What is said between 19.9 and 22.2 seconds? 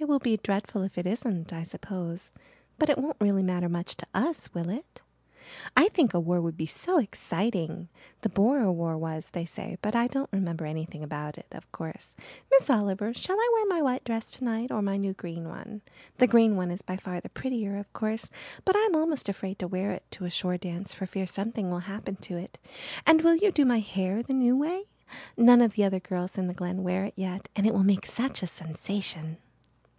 it to a shore dance for fear something will happen